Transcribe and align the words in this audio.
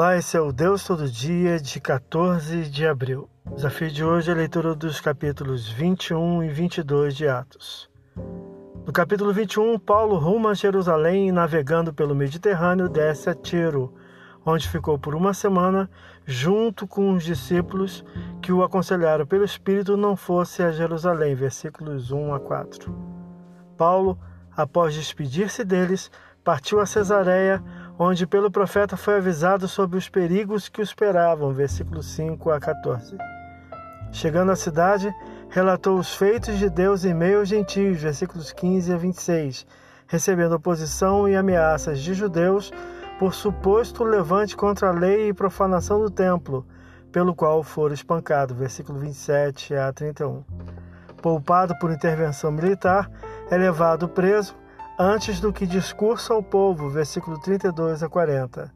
Olá, 0.00 0.16
esse 0.16 0.34
é 0.34 0.40
o 0.40 0.50
Deus 0.50 0.82
Todo 0.82 1.06
Dia 1.10 1.60
de 1.60 1.78
14 1.78 2.70
de 2.70 2.86
abril. 2.86 3.28
O 3.44 3.54
desafio 3.54 3.90
de 3.90 4.02
hoje 4.02 4.30
é 4.30 4.32
a 4.32 4.36
leitura 4.38 4.74
dos 4.74 4.98
capítulos 4.98 5.68
21 5.68 6.42
e 6.42 6.48
22 6.48 7.14
de 7.14 7.28
Atos. 7.28 7.90
No 8.86 8.94
capítulo 8.94 9.30
21, 9.30 9.78
Paulo 9.78 10.16
ruma 10.16 10.52
a 10.52 10.54
Jerusalém 10.54 11.28
e, 11.28 11.32
navegando 11.32 11.92
pelo 11.92 12.14
Mediterrâneo, 12.14 12.88
desce 12.88 13.28
a 13.28 13.34
Tiro, 13.34 13.92
onde 14.42 14.70
ficou 14.70 14.98
por 14.98 15.14
uma 15.14 15.34
semana 15.34 15.86
junto 16.24 16.86
com 16.86 17.12
os 17.12 17.22
discípulos 17.22 18.02
que 18.40 18.52
o 18.52 18.62
aconselharam 18.62 19.26
pelo 19.26 19.44
Espírito 19.44 19.98
não 19.98 20.16
fosse 20.16 20.62
a 20.62 20.72
Jerusalém. 20.72 21.34
Versículos 21.34 22.10
1 22.10 22.32
a 22.32 22.40
4. 22.40 22.90
Paulo, 23.76 24.18
após 24.56 24.94
despedir-se 24.94 25.62
deles, 25.62 26.10
partiu 26.42 26.80
a 26.80 26.86
Cesareia 26.86 27.62
onde 28.02 28.26
pelo 28.26 28.50
profeta 28.50 28.96
foi 28.96 29.18
avisado 29.18 29.68
sobre 29.68 29.98
os 29.98 30.08
perigos 30.08 30.70
que 30.70 30.80
o 30.80 30.82
esperavam, 30.82 31.52
versículos 31.52 32.06
5 32.14 32.50
a 32.50 32.58
14. 32.58 33.18
Chegando 34.10 34.50
à 34.52 34.56
cidade, 34.56 35.14
relatou 35.50 35.98
os 35.98 36.14
feitos 36.14 36.58
de 36.58 36.70
Deus 36.70 37.04
em 37.04 37.12
meio 37.12 37.40
aos 37.40 37.48
gentios, 37.50 38.00
versículos 38.00 38.52
15 38.52 38.94
a 38.94 38.96
26, 38.96 39.66
recebendo 40.06 40.54
oposição 40.54 41.28
e 41.28 41.36
ameaças 41.36 42.00
de 42.00 42.14
judeus 42.14 42.72
por 43.18 43.34
suposto 43.34 44.02
levante 44.02 44.56
contra 44.56 44.88
a 44.88 44.92
lei 44.92 45.28
e 45.28 45.34
profanação 45.34 46.00
do 46.00 46.10
templo, 46.10 46.66
pelo 47.12 47.34
qual 47.34 47.62
for 47.62 47.92
espancado, 47.92 48.54
versículo 48.54 48.98
27 48.98 49.74
a 49.74 49.92
31. 49.92 50.42
Poupado 51.20 51.78
por 51.78 51.90
intervenção 51.90 52.50
militar, 52.50 53.10
é 53.50 53.58
levado 53.58 54.08
preso 54.08 54.56
antes 55.02 55.40
do 55.40 55.50
que 55.50 55.66
discurso 55.66 56.30
ao 56.30 56.42
povo, 56.42 56.90
versículo 56.90 57.38
32 57.38 58.02
a 58.02 58.08
40. 58.08 58.70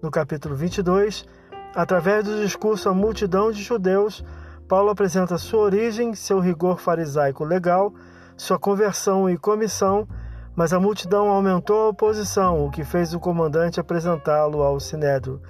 No 0.00 0.08
capítulo 0.08 0.54
22, 0.54 1.26
através 1.74 2.22
do 2.22 2.40
discurso 2.40 2.88
à 2.88 2.94
multidão 2.94 3.50
de 3.50 3.60
judeus, 3.60 4.24
Paulo 4.68 4.90
apresenta 4.90 5.36
sua 5.36 5.62
origem, 5.62 6.14
seu 6.14 6.38
rigor 6.38 6.78
farisaico 6.78 7.42
legal, 7.42 7.92
sua 8.36 8.56
conversão 8.56 9.28
e 9.28 9.36
comissão, 9.36 10.06
mas 10.54 10.72
a 10.72 10.78
multidão 10.78 11.26
aumentou 11.26 11.80
a 11.80 11.88
oposição, 11.88 12.64
o 12.64 12.70
que 12.70 12.84
fez 12.84 13.12
o 13.12 13.18
comandante 13.18 13.80
apresentá-lo 13.80 14.62
ao 14.62 14.78
Sinédrio. 14.78 15.42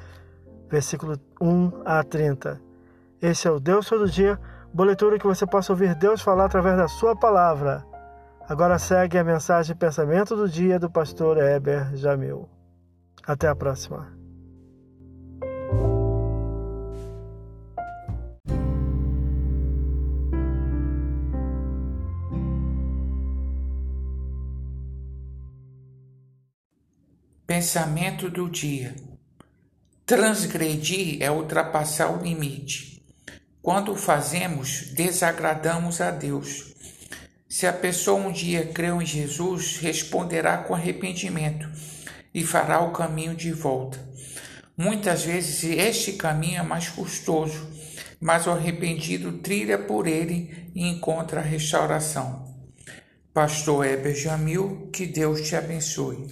Versículo 0.70 1.18
1 1.38 1.82
a 1.84 2.02
30. 2.02 2.58
Esse 3.20 3.46
é 3.46 3.50
o 3.50 3.60
Deus 3.60 3.86
todo 3.86 4.08
dia, 4.08 4.40
boletura 4.72 5.18
que 5.18 5.26
você 5.26 5.46
possa 5.46 5.70
ouvir 5.70 5.94
Deus 5.94 6.22
falar 6.22 6.46
através 6.46 6.78
da 6.78 6.88
sua 6.88 7.14
palavra. 7.14 7.84
Agora 8.46 8.78
segue 8.78 9.16
a 9.16 9.24
mensagem 9.24 9.74
pensamento 9.74 10.36
do 10.36 10.46
dia 10.46 10.78
do 10.78 10.90
pastor 10.90 11.38
Heber 11.38 11.96
Jamil. 11.96 12.46
Até 13.26 13.48
a 13.48 13.56
próxima. 13.56 14.12
Pensamento 27.46 28.28
do 28.28 28.50
dia. 28.50 28.94
Transgredir 30.04 31.22
é 31.22 31.30
ultrapassar 31.30 32.10
o 32.10 32.22
limite. 32.22 33.02
Quando 33.62 33.96
fazemos, 33.96 34.92
desagradamos 34.92 36.02
a 36.02 36.10
Deus. 36.10 36.73
Se 37.54 37.68
a 37.68 37.72
pessoa 37.72 38.18
um 38.18 38.32
dia 38.32 38.66
creu 38.66 39.00
em 39.00 39.06
Jesus, 39.06 39.76
responderá 39.76 40.58
com 40.58 40.74
arrependimento 40.74 41.70
e 42.34 42.42
fará 42.42 42.80
o 42.80 42.90
caminho 42.90 43.32
de 43.32 43.52
volta. 43.52 43.96
Muitas 44.76 45.22
vezes 45.22 45.62
este 45.62 46.14
caminho 46.14 46.58
é 46.58 46.62
mais 46.64 46.88
custoso, 46.88 47.70
mas 48.20 48.48
o 48.48 48.50
arrependido 48.50 49.38
trilha 49.38 49.78
por 49.78 50.08
ele 50.08 50.72
e 50.74 50.84
encontra 50.84 51.38
a 51.38 51.44
restauração. 51.44 52.44
Pastor 53.32 53.86
Heber 53.86 54.16
Jamil, 54.16 54.90
que 54.92 55.06
Deus 55.06 55.40
te 55.42 55.54
abençoe. 55.54 56.26